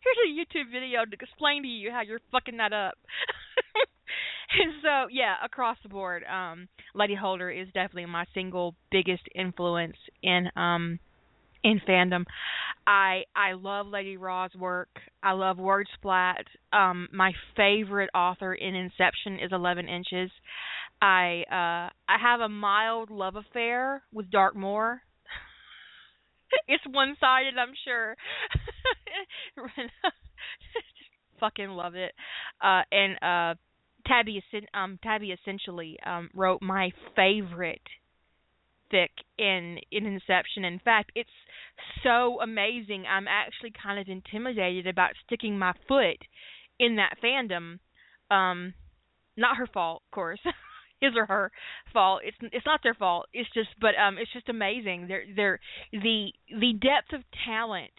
Here's 0.03 0.17
a 0.25 0.31
YouTube 0.31 0.71
video 0.71 1.05
to 1.05 1.13
explain 1.13 1.63
to 1.63 1.67
you 1.67 1.91
how 1.91 2.01
you're 2.01 2.21
fucking 2.31 2.57
that 2.57 2.73
up. 2.73 2.93
and 4.59 4.73
so, 4.81 5.07
yeah, 5.11 5.35
across 5.43 5.77
the 5.83 5.89
board, 5.89 6.23
um, 6.23 6.67
Lady 6.93 7.15
Holder 7.15 7.49
is 7.49 7.67
definitely 7.67 8.05
my 8.05 8.25
single 8.33 8.75
biggest 8.91 9.23
influence 9.35 9.97
in 10.23 10.47
um 10.55 10.99
in 11.63 11.81
fandom. 11.87 12.23
I 12.85 13.23
I 13.35 13.53
love 13.53 13.87
Lady 13.87 14.17
Raw's 14.17 14.55
work. 14.57 14.89
I 15.23 15.31
love 15.33 15.57
Wordsplat. 15.57 16.43
Um, 16.71 17.07
my 17.11 17.33
favorite 17.55 18.09
author 18.13 18.53
in 18.53 18.75
Inception 18.75 19.39
is 19.43 19.51
Eleven 19.51 19.87
Inches. 19.87 20.31
I 21.01 21.43
uh 21.49 21.89
I 22.09 22.17
have 22.21 22.39
a 22.39 22.49
mild 22.49 23.09
love 23.09 23.35
affair 23.35 24.03
with 24.13 24.31
Darkmoor. 24.31 25.01
it's 26.67 26.83
one 26.89 27.15
sided, 27.19 27.57
I'm 27.57 27.73
sure. 27.85 28.15
fucking 31.39 31.69
love 31.69 31.95
it. 31.95 32.13
Uh, 32.61 32.81
and 32.91 33.15
uh, 33.21 33.55
Tabby, 34.07 34.43
um, 34.73 34.99
Tabby 35.03 35.31
essentially 35.31 35.97
um, 36.05 36.29
wrote 36.33 36.61
my 36.61 36.91
favorite 37.15 37.81
fic 38.91 39.09
in 39.37 39.79
in 39.91 40.05
Inception. 40.05 40.63
In 40.65 40.79
fact, 40.79 41.11
it's 41.15 41.29
so 42.03 42.39
amazing. 42.41 43.05
I'm 43.09 43.27
actually 43.27 43.73
kind 43.81 43.99
of 43.99 44.07
intimidated 44.07 44.87
about 44.87 45.11
sticking 45.25 45.57
my 45.57 45.73
foot 45.87 46.17
in 46.79 46.95
that 46.97 47.17
fandom. 47.23 47.79
Um, 48.31 48.73
not 49.35 49.57
her 49.57 49.67
fault, 49.67 50.03
of 50.07 50.11
course. 50.11 50.39
his 51.01 51.11
or 51.15 51.25
her 51.25 51.51
fault. 51.93 52.21
It's 52.23 52.37
it's 52.41 52.65
not 52.65 52.81
their 52.83 52.93
fault. 52.93 53.27
It's 53.33 53.49
just 53.53 53.69
but 53.79 53.95
um 53.97 54.17
it's 54.17 54.31
just 54.33 54.49
amazing. 54.49 55.07
They're 55.07 55.25
they're 55.35 55.59
the 55.91 56.31
the 56.49 56.73
depth 56.73 57.13
of 57.13 57.21
talent 57.45 57.91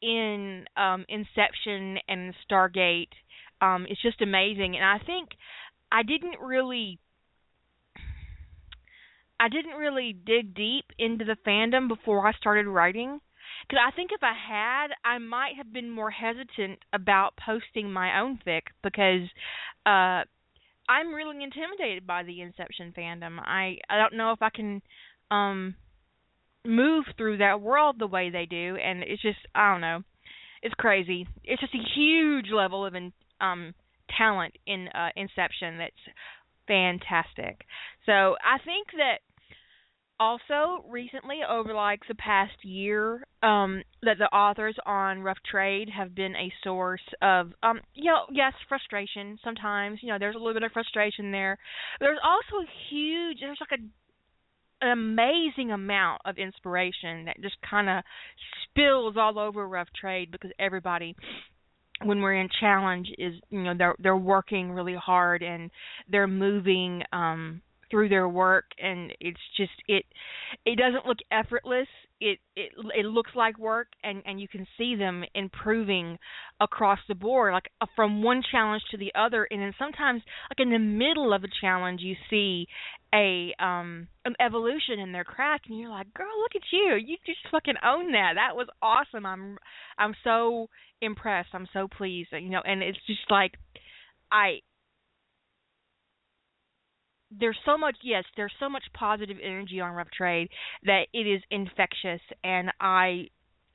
in 0.00 0.64
um 0.76 1.04
Inception 1.08 1.98
and 2.08 2.34
Stargate 2.48 3.12
um 3.60 3.86
is 3.88 3.98
just 4.02 4.20
amazing 4.20 4.76
and 4.76 4.84
I 4.84 4.98
think 5.04 5.30
I 5.90 6.02
didn't 6.02 6.40
really 6.40 6.98
I 9.38 9.48
didn't 9.48 9.74
really 9.74 10.12
dig 10.12 10.54
deep 10.54 10.86
into 10.98 11.24
the 11.24 11.36
fandom 11.46 11.88
before 11.88 12.26
I 12.26 12.32
started 12.32 12.66
writing 12.66 13.20
because 13.66 13.82
I 13.86 13.94
think 13.94 14.10
if 14.12 14.22
I 14.22 14.34
had, 14.34 14.88
I 15.04 15.18
might 15.18 15.56
have 15.56 15.72
been 15.72 15.90
more 15.90 16.10
hesitant 16.10 16.78
about 16.92 17.34
posting 17.36 17.92
my 17.92 18.20
own 18.20 18.38
fic 18.46 18.62
because 18.82 19.28
uh 19.84 20.24
I'm 20.88 21.14
really 21.14 21.42
intimidated 21.42 22.06
by 22.06 22.22
the 22.22 22.40
Inception 22.40 22.92
fandom. 22.96 23.38
I 23.40 23.78
I 23.88 23.98
don't 23.98 24.16
know 24.16 24.32
if 24.32 24.42
I 24.42 24.50
can 24.50 24.82
um 25.30 25.74
move 26.64 27.04
through 27.16 27.38
that 27.38 27.60
world 27.60 27.96
the 27.98 28.06
way 28.06 28.30
they 28.30 28.46
do 28.46 28.76
and 28.76 29.02
it's 29.02 29.22
just 29.22 29.38
I 29.54 29.72
don't 29.72 29.80
know. 29.80 30.02
It's 30.62 30.74
crazy. 30.74 31.26
It's 31.44 31.60
just 31.60 31.74
a 31.74 31.98
huge 31.98 32.46
level 32.52 32.86
of 32.86 32.94
in, 32.94 33.12
um 33.40 33.74
talent 34.16 34.54
in 34.66 34.88
uh 34.88 35.08
Inception 35.16 35.78
that's 35.78 36.16
fantastic. 36.68 37.64
So 38.06 38.36
I 38.44 38.58
think 38.64 38.88
that 38.96 39.18
also 40.22 40.84
recently 40.88 41.40
over 41.48 41.74
like 41.74 42.00
the 42.06 42.14
past 42.14 42.52
year 42.62 43.24
um 43.42 43.82
that 44.02 44.18
the 44.18 44.26
authors 44.26 44.76
on 44.86 45.20
rough 45.20 45.38
trade 45.50 45.88
have 45.88 46.14
been 46.14 46.36
a 46.36 46.52
source 46.62 47.02
of 47.20 47.52
um 47.62 47.80
you 47.94 48.04
know 48.10 48.20
yes 48.30 48.52
frustration 48.68 49.36
sometimes. 49.42 49.98
You 50.00 50.10
know 50.10 50.18
there's 50.18 50.36
a 50.36 50.38
little 50.38 50.54
bit 50.54 50.62
of 50.62 50.70
frustration 50.72 51.32
there. 51.32 51.58
There's 51.98 52.18
also 52.22 52.62
a 52.64 52.68
huge 52.88 53.38
there's 53.40 53.58
like 53.60 53.80
a 53.80 53.82
an 54.84 54.92
amazing 54.92 55.70
amount 55.72 56.22
of 56.24 56.38
inspiration 56.38 57.24
that 57.26 57.40
just 57.40 57.56
kind 57.68 57.88
of 57.88 58.04
spills 58.64 59.14
all 59.16 59.38
over 59.38 59.66
rough 59.66 59.88
trade 60.00 60.30
because 60.30 60.50
everybody 60.58 61.16
when 62.04 62.20
we're 62.20 62.40
in 62.40 62.48
challenge 62.60 63.08
is 63.18 63.34
you 63.50 63.62
know 63.62 63.74
they're 63.76 63.96
they're 63.98 64.16
working 64.16 64.70
really 64.70 64.96
hard 64.96 65.42
and 65.42 65.70
they're 66.08 66.28
moving 66.28 67.02
um 67.12 67.60
through 67.92 68.08
their 68.08 68.26
work 68.28 68.64
and 68.82 69.12
it's 69.20 69.38
just 69.56 69.70
it 69.86 70.04
it 70.64 70.78
doesn't 70.78 71.06
look 71.06 71.18
effortless. 71.30 71.86
It 72.20 72.38
it 72.56 72.72
it 72.94 73.04
looks 73.04 73.32
like 73.36 73.58
work 73.58 73.88
and 74.02 74.22
and 74.24 74.40
you 74.40 74.48
can 74.48 74.66
see 74.78 74.96
them 74.96 75.22
improving 75.34 76.18
across 76.58 76.98
the 77.06 77.14
board 77.14 77.52
like 77.52 77.68
uh, 77.82 77.86
from 77.94 78.22
one 78.22 78.42
challenge 78.50 78.82
to 78.90 78.96
the 78.96 79.12
other. 79.14 79.46
And 79.50 79.60
then 79.60 79.74
sometimes 79.78 80.22
like 80.50 80.58
in 80.58 80.72
the 80.72 80.78
middle 80.78 81.34
of 81.34 81.44
a 81.44 81.48
challenge 81.60 82.00
you 82.00 82.14
see 82.30 82.66
a 83.14 83.54
um 83.62 84.08
an 84.24 84.34
evolution 84.40 84.98
in 84.98 85.12
their 85.12 85.24
craft 85.24 85.66
and 85.68 85.78
you're 85.78 85.90
like 85.90 86.12
girl 86.14 86.32
look 86.40 86.56
at 86.56 86.62
you. 86.72 86.96
You 86.96 87.18
just 87.26 87.40
fucking 87.50 87.76
own 87.84 88.12
that. 88.12 88.32
That 88.36 88.56
was 88.56 88.68
awesome. 88.80 89.26
I'm 89.26 89.58
i'm 89.98 90.14
so 90.24 90.68
impressed. 91.02 91.50
I'm 91.52 91.68
so 91.74 91.88
pleased. 91.88 92.30
You 92.32 92.48
know 92.48 92.62
and 92.64 92.82
it's 92.82 92.98
just 93.06 93.30
like 93.30 93.52
i 94.32 94.60
there's 97.38 97.58
so 97.64 97.76
much 97.76 97.96
yes 98.02 98.24
there's 98.36 98.52
so 98.60 98.68
much 98.68 98.84
positive 98.94 99.36
energy 99.42 99.80
on 99.80 99.92
rough 99.94 100.10
trade 100.16 100.48
that 100.84 101.06
it 101.12 101.26
is 101.26 101.42
infectious 101.50 102.20
and 102.44 102.70
i 102.80 103.26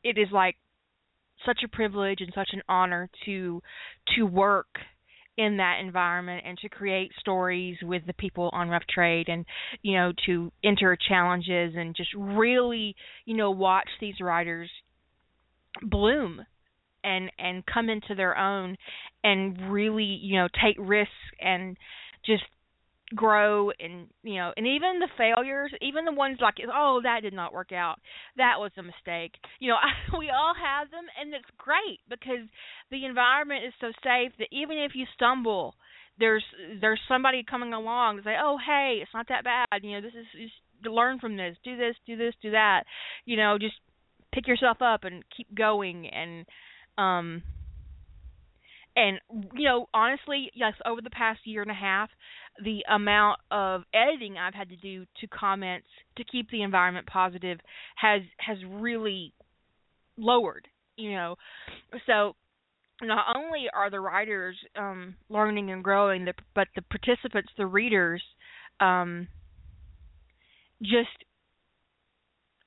it 0.03 0.17
is 0.17 0.27
like 0.31 0.55
such 1.45 1.59
a 1.63 1.67
privilege 1.67 2.19
and 2.21 2.31
such 2.33 2.49
an 2.53 2.61
honor 2.67 3.09
to 3.25 3.61
to 4.15 4.23
work 4.23 4.67
in 5.37 5.57
that 5.57 5.79
environment 5.79 6.43
and 6.45 6.57
to 6.57 6.67
create 6.67 7.11
stories 7.19 7.77
with 7.83 8.01
the 8.07 8.13
people 8.13 8.49
on 8.53 8.69
rough 8.69 8.85
trade 8.89 9.29
and 9.29 9.45
you 9.83 9.95
know 9.95 10.11
to 10.25 10.51
enter 10.63 10.97
challenges 11.07 11.73
and 11.77 11.95
just 11.95 12.09
really 12.15 12.95
you 13.25 13.35
know 13.35 13.51
watch 13.51 13.89
these 14.01 14.19
writers 14.19 14.69
bloom 15.83 16.43
and 17.03 17.31
and 17.37 17.63
come 17.65 17.89
into 17.89 18.15
their 18.15 18.35
own 18.35 18.75
and 19.23 19.71
really 19.71 20.03
you 20.21 20.37
know 20.37 20.47
take 20.61 20.75
risks 20.79 21.13
and 21.39 21.77
just 22.25 22.43
grow 23.15 23.71
and 23.79 24.07
you 24.23 24.35
know 24.35 24.51
and 24.57 24.67
even 24.67 24.99
the 24.99 25.07
failures 25.17 25.71
even 25.81 26.03
the 26.03 26.11
ones 26.11 26.39
like 26.41 26.55
oh 26.73 26.99
that 27.03 27.21
did 27.21 27.33
not 27.33 27.53
work 27.53 27.71
out. 27.71 27.99
That 28.35 28.59
was 28.59 28.71
a 28.77 28.83
mistake. 28.83 29.33
You 29.59 29.69
know 29.69 29.75
I, 29.75 30.17
we 30.17 30.29
all 30.29 30.53
have 30.53 30.91
them 30.91 31.05
and 31.19 31.33
it's 31.33 31.45
great 31.57 31.99
because 32.09 32.47
the 32.91 33.05
environment 33.05 33.65
is 33.65 33.73
so 33.79 33.91
safe 34.03 34.33
that 34.39 34.49
even 34.51 34.77
if 34.77 34.91
you 34.95 35.05
stumble 35.15 35.75
there's 36.19 36.43
there's 36.81 36.99
somebody 37.07 37.43
coming 37.49 37.73
along 37.73 38.17
to 38.17 38.23
say 38.23 38.35
oh 38.41 38.57
hey 38.57 38.99
it's 39.01 39.13
not 39.13 39.27
that 39.29 39.43
bad. 39.43 39.81
You 39.81 39.93
know 39.93 40.01
this 40.01 40.13
is 40.13 40.27
just 40.33 40.91
learn 40.91 41.19
from 41.19 41.37
this. 41.37 41.55
Do 41.63 41.77
this 41.77 41.95
do 42.05 42.17
this 42.17 42.33
do 42.41 42.51
that. 42.51 42.83
You 43.25 43.37
know 43.37 43.57
just 43.57 43.75
pick 44.33 44.47
yourself 44.47 44.81
up 44.81 45.05
and 45.05 45.23
keep 45.35 45.53
going 45.55 46.07
and 46.07 46.45
Um 46.97 47.43
and 48.97 49.19
you 49.53 49.65
know, 49.65 49.87
honestly, 49.93 50.49
yes, 50.55 50.73
over 50.83 51.01
the 51.01 51.11
past 51.11 51.41
year 51.45 51.61
and 51.61 51.69
a 51.69 51.75
half, 51.75 52.09
the 52.63 52.83
amount 52.89 53.39
of 53.51 53.83
editing 53.93 54.37
I've 54.37 54.53
had 54.53 54.69
to 54.69 54.75
do 54.75 55.05
to 55.21 55.27
comments 55.27 55.87
to 56.17 56.23
keep 56.23 56.49
the 56.49 56.63
environment 56.63 57.07
positive 57.07 57.59
has 57.95 58.21
has 58.39 58.57
really 58.67 59.33
lowered, 60.17 60.67
you 60.95 61.11
know. 61.11 61.35
So 62.05 62.35
not 63.01 63.35
only 63.35 63.65
are 63.73 63.89
the 63.89 63.99
writers 63.99 64.55
um, 64.75 65.15
learning 65.29 65.71
and 65.71 65.83
growing, 65.83 66.27
but 66.55 66.67
the 66.75 66.81
participants, 66.83 67.49
the 67.57 67.67
readers, 67.67 68.23
um, 68.79 69.27
just 70.81 71.23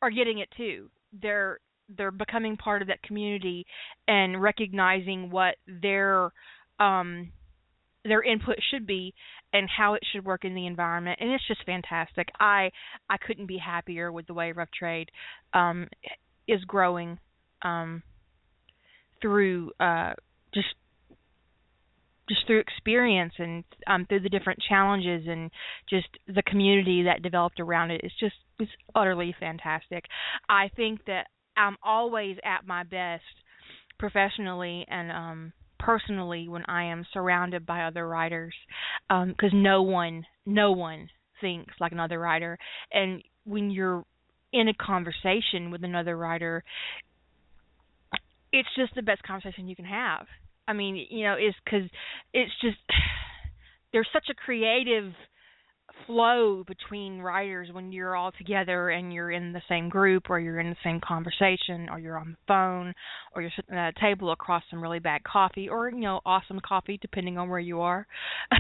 are 0.03 0.11
getting 0.11 0.39
it 0.39 0.49
too. 0.57 0.89
They're 1.21 1.59
they're 1.97 2.13
becoming 2.13 2.57
part 2.57 2.83
of 2.83 2.89
that 2.89 3.03
community 3.03 3.67
and 4.07 4.41
recognizing 4.41 5.31
what 5.31 5.57
their 5.67 6.31
um, 6.79 7.33
their 8.05 8.23
input 8.23 8.57
should 8.71 8.87
be 8.87 9.13
and 9.53 9.69
how 9.69 9.95
it 9.95 10.03
should 10.13 10.25
work 10.25 10.45
in 10.45 10.55
the 10.55 10.67
environment 10.67 11.19
and 11.21 11.31
it's 11.31 11.47
just 11.47 11.65
fantastic. 11.65 12.29
I 12.39 12.71
i 13.09 13.17
couldn't 13.17 13.47
be 13.47 13.59
happier 13.59 14.13
with 14.13 14.27
the 14.27 14.35
way 14.35 14.53
rough 14.53 14.71
trade 14.77 15.11
um 15.55 15.89
is 16.49 16.63
growing 16.65 17.19
um 17.63 18.03
through 19.21 19.73
uh 19.81 20.13
just 20.55 20.75
just 22.29 22.47
through 22.47 22.61
experience 22.61 23.33
and 23.39 23.65
um 23.87 24.07
through 24.07 24.21
the 24.21 24.29
different 24.29 24.61
challenges 24.69 25.27
and 25.27 25.51
just 25.89 26.09
the 26.29 26.43
community 26.43 27.03
that 27.03 27.23
developed 27.23 27.59
around 27.61 27.91
it. 27.91 28.01
It's 28.05 28.19
just 28.19 28.37
it's 28.59 28.71
utterly 28.95 29.35
fantastic. 29.39 30.05
I 30.49 30.71
think 30.77 31.05
that 31.07 31.27
i'm 31.57 31.77
always 31.83 32.37
at 32.45 32.65
my 32.65 32.85
best 32.85 33.25
professionally 33.99 34.87
and 34.89 35.11
um 35.11 35.53
personally 35.85 36.49
when 36.49 36.65
I 36.67 36.85
am 36.85 37.07
surrounded 37.13 37.67
by 37.67 37.85
other 37.85 38.07
writers 38.07 38.55
because 39.09 39.53
um, 39.53 39.63
no 39.63 39.83
one 39.83 40.25
no 40.47 40.73
one 40.73 41.09
thinks 41.41 41.75
like 41.81 41.93
another 41.93 42.19
writer. 42.19 42.59
And 42.93 43.23
when 43.45 43.71
you're 43.71 44.05
in 44.53 44.69
a 44.69 44.75
conversation 44.75 45.71
with 45.71 45.85
another 45.85 46.17
writer 46.17 46.63
it's 48.53 48.69
just 48.77 48.93
the 48.97 49.03
best 49.03 49.23
conversation 49.23 49.69
you 49.69 49.77
can 49.77 49.85
have. 49.85 50.27
I 50.69 50.73
mean 50.73 51.07
you 51.09 51.25
know 51.25 51.35
is 51.35 51.55
cuz 51.69 51.89
it's 52.33 52.53
just 52.61 52.79
there's 53.93 54.09
such 54.13 54.29
a 54.31 54.35
creative 54.35 55.15
flow 56.07 56.65
between 56.67 57.21
writers 57.21 57.69
when 57.73 57.93
you're 57.93 58.17
all 58.17 58.33
together 58.33 58.91
and 58.91 59.13
you're 59.13 59.31
in 59.31 59.53
the 59.53 59.63
same 59.69 59.89
group 59.89 60.31
or 60.31 60.41
you're 60.41 60.61
in 60.61 60.71
the 60.71 60.77
same 60.85 61.01
conversation 61.01 61.89
or 61.91 61.99
you're 61.99 62.19
on 62.19 62.31
the 62.31 62.37
phone 62.47 62.93
or 63.35 63.43
you're 63.43 63.51
sitting 63.55 63.77
at 63.77 63.95
a 63.97 64.01
table 64.01 64.33
across 64.33 64.63
some 64.71 64.83
really 64.83 64.99
bad 64.99 65.23
coffee 65.25 65.69
or 65.69 65.91
you 65.91 66.01
know 66.01 66.21
awesome 66.25 66.61
coffee 66.67 66.99
depending 67.01 67.39
on 67.39 67.49
where 67.49 67.61
you 67.61 67.81
are. 67.81 68.07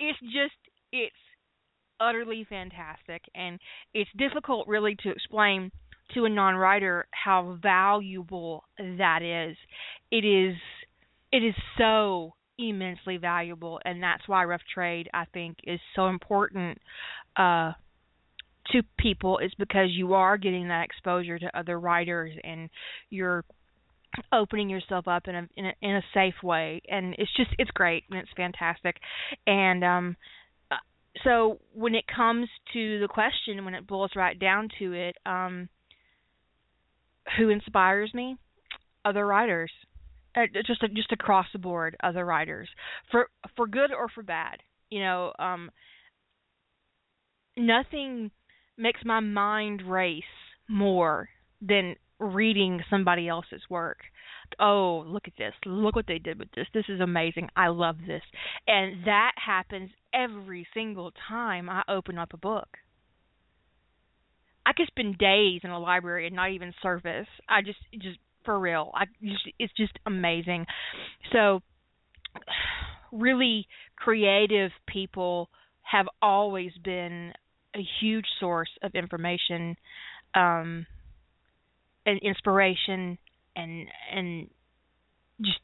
It's 0.00 0.18
just 0.20 0.56
it's 0.92 1.14
utterly 2.00 2.46
fantastic 2.48 3.22
and 3.34 3.60
it's 3.92 4.10
difficult 4.16 4.66
really 4.66 4.96
to 5.02 5.10
explain 5.10 5.70
to 6.14 6.24
a 6.24 6.28
non-writer 6.28 7.06
how 7.10 7.58
valuable 7.62 8.64
that 8.78 9.22
is. 9.22 9.56
It 10.10 10.24
is 10.24 10.56
it 11.30 11.44
is 11.44 11.54
so 11.76 12.32
immensely 12.68 13.16
valuable, 13.16 13.80
and 13.84 14.02
that's 14.02 14.26
why 14.26 14.44
rough 14.44 14.60
trade 14.72 15.08
I 15.14 15.24
think 15.32 15.58
is 15.64 15.80
so 15.96 16.08
important 16.08 16.78
uh, 17.36 17.72
to 18.72 18.82
people. 18.98 19.38
Is 19.38 19.52
because 19.58 19.88
you 19.90 20.14
are 20.14 20.36
getting 20.36 20.68
that 20.68 20.84
exposure 20.84 21.38
to 21.38 21.58
other 21.58 21.78
writers, 21.78 22.32
and 22.44 22.68
you're 23.08 23.44
opening 24.32 24.68
yourself 24.68 25.08
up 25.08 25.28
in 25.28 25.34
a 25.34 25.48
in 25.56 25.66
a, 25.66 25.72
in 25.82 25.96
a 25.96 26.02
safe 26.14 26.42
way, 26.42 26.82
and 26.88 27.14
it's 27.18 27.34
just 27.36 27.50
it's 27.58 27.70
great 27.72 28.04
and 28.10 28.18
it's 28.18 28.30
fantastic, 28.36 28.96
and 29.46 29.84
um. 29.84 30.16
Uh, 30.70 30.76
so 31.24 31.58
when 31.74 31.96
it 31.96 32.04
comes 32.06 32.48
to 32.72 33.00
the 33.00 33.08
question, 33.08 33.64
when 33.64 33.74
it 33.74 33.86
boils 33.86 34.12
right 34.14 34.38
down 34.38 34.68
to 34.78 34.92
it, 34.92 35.16
um, 35.26 35.68
who 37.36 37.48
inspires 37.48 38.14
me? 38.14 38.36
Other 39.04 39.26
writers 39.26 39.72
uh, 40.36 40.46
just 40.66 40.80
just 40.94 41.12
across 41.12 41.46
the 41.52 41.58
board 41.58 41.96
other 42.02 42.24
writers 42.24 42.68
for 43.10 43.28
for 43.56 43.66
good 43.66 43.92
or 43.92 44.08
for 44.08 44.22
bad 44.22 44.58
you 44.90 45.00
know 45.00 45.32
um 45.38 45.70
nothing 47.56 48.30
makes 48.76 49.00
my 49.04 49.20
mind 49.20 49.82
race 49.82 50.22
more 50.68 51.28
than 51.60 51.94
reading 52.18 52.80
somebody 52.90 53.28
else's 53.28 53.62
work. 53.68 53.98
Oh 54.58 55.04
look 55.06 55.26
at 55.26 55.36
this. 55.38 55.54
Look 55.64 55.94
what 55.94 56.06
they 56.06 56.18
did 56.18 56.38
with 56.38 56.50
this. 56.54 56.66
This 56.74 56.86
is 56.88 57.00
amazing. 57.00 57.48
I 57.56 57.68
love 57.68 57.96
this. 58.06 58.22
And 58.66 59.04
that 59.06 59.32
happens 59.44 59.90
every 60.12 60.66
single 60.74 61.12
time 61.28 61.68
i 61.68 61.82
open 61.88 62.18
up 62.18 62.32
a 62.32 62.38
book. 62.38 62.68
I 64.66 64.72
could 64.72 64.88
spend 64.88 65.18
days 65.18 65.60
in 65.64 65.70
a 65.70 65.78
library 65.78 66.26
and 66.26 66.36
not 66.36 66.50
even 66.50 66.74
surface. 66.82 67.28
I 67.48 67.62
just 67.62 67.78
just 67.92 68.18
for 68.44 68.58
real. 68.58 68.90
I 68.94 69.04
it's 69.58 69.72
just 69.76 69.98
amazing. 70.06 70.66
So 71.32 71.60
really 73.12 73.66
creative 73.96 74.70
people 74.86 75.50
have 75.82 76.06
always 76.22 76.72
been 76.84 77.32
a 77.74 77.80
huge 78.00 78.26
source 78.38 78.70
of 78.82 78.94
information 78.94 79.76
um 80.34 80.86
and 82.06 82.20
inspiration 82.22 83.18
and 83.56 83.88
and 84.14 84.48
just 85.40 85.58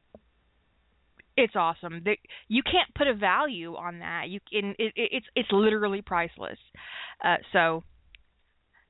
it's 1.36 1.54
awesome. 1.54 2.00
They, 2.04 2.18
You 2.48 2.62
can't 2.62 2.92
put 2.96 3.06
a 3.06 3.14
value 3.14 3.74
on 3.76 3.98
that. 3.98 4.28
You 4.28 4.40
can 4.50 4.74
it, 4.78 4.92
it's 4.96 5.26
it's 5.34 5.48
literally 5.52 6.02
priceless. 6.02 6.58
Uh, 7.22 7.36
so 7.52 7.84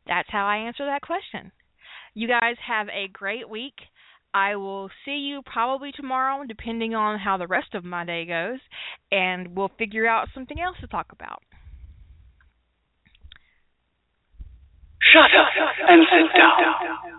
that's 0.07 0.29
how 0.31 0.47
I 0.47 0.59
answer 0.59 0.87
that 0.87 1.03
question. 1.03 1.51
You 2.17 2.29
guys 2.29 2.57
have 2.67 2.89
a 2.89 3.09
great 3.13 3.47
week. 3.47 3.75
I 4.33 4.57
will 4.57 4.89
see 5.05 5.19
you 5.19 5.43
probably 5.45 5.93
tomorrow, 5.93 6.47
depending 6.49 6.95
on 6.95 7.19
how 7.19 7.37
the 7.37 7.47
rest 7.47 7.75
of 7.75 7.85
my 7.85 8.07
day 8.07 8.25
goes, 8.25 8.59
and 9.13 9.55
we'll 9.55 9.71
figure 9.79 10.07
out 10.07 10.29
something 10.33 10.59
else 10.59 10.79
to 10.81 10.87
talk 10.87 11.09
about. 11.13 11.43
Shut 15.13 15.29
up 15.39 15.53
and 15.89 16.07
sit 16.11 16.33
down. 16.39 17.16